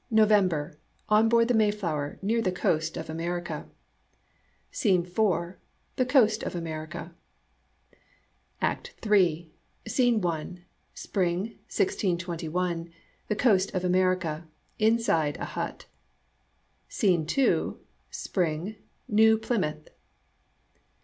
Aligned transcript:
November. 0.09 0.79
On 1.09 1.29
board 1.29 1.47
the 1.47 1.53
Mayflower 1.53 2.17
near 2.23 2.41
the 2.41 2.51
coast 2.51 2.97
of 2.97 3.07
America. 3.07 3.69
SCENE 4.71 5.05
IV. 5.05 5.55
The 5.95 6.07
coast 6.07 6.41
of 6.41 6.55
America. 6.55 7.13
ACT 8.63 8.95
III 9.05 9.51
SCENE 9.87 10.25
I. 10.25 10.65
Spring, 10.95 11.39
1621. 11.69 12.89
The 13.27 13.35
coast 13.35 13.75
of 13.75 13.85
America. 13.85 14.47
In 14.79 14.97
side 14.97 15.37
a 15.37 15.45
hut. 15.45 15.85
SCENE 16.89 17.27
II. 17.37 17.73
Spring. 18.09 18.77
New 19.07 19.37
Plymouth. 19.37 19.89